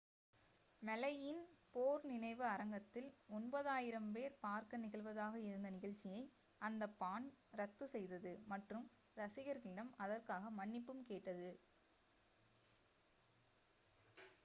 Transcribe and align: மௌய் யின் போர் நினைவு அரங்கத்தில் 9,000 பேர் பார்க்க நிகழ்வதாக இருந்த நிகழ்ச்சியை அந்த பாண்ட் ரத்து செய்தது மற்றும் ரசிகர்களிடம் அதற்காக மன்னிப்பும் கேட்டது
மௌய் 0.81 1.17
யின் 1.17 1.41
போர் 1.73 2.05
நினைவு 2.11 2.43
அரங்கத்தில் 2.47 3.09
9,000 3.33 4.07
பேர் 4.15 4.33
பார்க்க 4.39 4.79
நிகழ்வதாக 4.83 5.35
இருந்த 5.41 5.69
நிகழ்ச்சியை 5.75 6.21
அந்த 6.61 6.85
பாண்ட் 7.01 7.29
ரத்து 7.59 7.87
செய்தது 7.93 8.31
மற்றும் 8.47 8.87
ரசிகர்களிடம் 9.17 9.91
அதற்காக 9.99 10.51
மன்னிப்பும் 10.57 11.03
கேட்டது 11.11 11.51